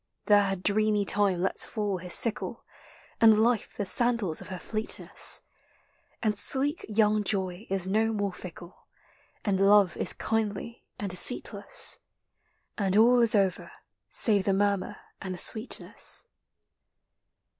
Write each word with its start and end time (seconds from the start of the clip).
There 0.25 0.55
dreamy 0.55 1.05
Time 1.05 1.43
lets 1.43 1.63
fall 1.63 1.99
his 1.99 2.15
sickle 2.15 2.63
And 3.21 3.37
Life 3.37 3.77
the 3.77 3.85
sandals 3.85 4.41
of 4.41 4.47
her 4.47 4.57
fleetness, 4.57 5.43
NATURE'S 6.23 6.39
INFLUENCE. 6.39 6.51
23 6.53 6.67
And 6.67 6.75
sleek 6.87 6.97
young 6.97 7.23
Joy 7.23 7.67
is 7.69 7.87
no 7.87 8.11
more 8.11 8.33
fickle, 8.33 8.87
And 9.45 9.59
Love 9.59 9.95
is 9.97 10.13
kindly 10.13 10.83
and 10.97 11.11
deceitless, 11.11 11.99
And 12.79 12.97
all 12.97 13.21
is 13.21 13.35
over 13.35 13.71
save 14.09 14.45
the 14.45 14.55
murmur 14.55 14.95
and 15.21 15.35
the 15.35 15.37
sweet 15.37 15.79
ness. 15.79 16.25